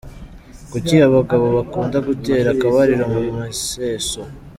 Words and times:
Kuki 0.71 0.95
abagabo 1.07 1.45
bakunda 1.57 1.97
gutera 2.07 2.47
akabariro 2.55 3.05
mu 3.13 3.21
museso? 3.39 4.21